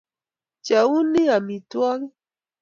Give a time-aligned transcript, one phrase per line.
[0.61, 2.11] pcheuni amitwogik